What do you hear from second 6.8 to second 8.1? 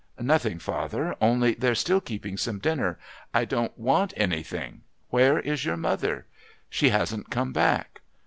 hasn't come back."